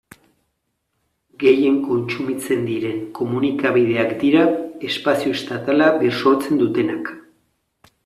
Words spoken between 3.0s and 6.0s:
komunikabideak dira espazio estatala